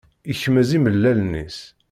[0.29, 1.57] Yekmez imellalen-is